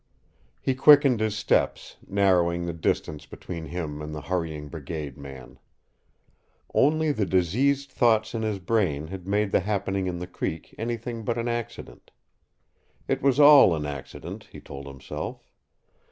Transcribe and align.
He 0.63 0.73
quickened 0.73 1.19
his 1.19 1.37
steps, 1.37 1.97
narrowing 2.07 2.65
the 2.65 2.73
distance 2.73 3.27
between 3.27 3.65
him 3.65 4.01
and 4.01 4.15
the 4.15 4.21
hurrying 4.21 4.67
brigade 4.67 5.15
man. 5.15 5.59
Only 6.73 7.11
the 7.11 7.27
diseased 7.27 7.91
thoughts 7.91 8.33
in 8.33 8.41
his 8.41 8.57
brain 8.57 9.09
had 9.09 9.27
made 9.27 9.51
the 9.51 9.59
happening 9.59 10.07
in 10.07 10.17
the 10.17 10.25
creek 10.25 10.73
anything 10.75 11.23
but 11.23 11.37
an 11.37 11.47
accident. 11.47 12.09
It 13.07 13.21
was 13.21 13.39
all 13.39 13.75
an 13.75 13.85
accident, 13.85 14.47
he 14.51 14.59
told 14.59 14.87
himself. 14.87 15.47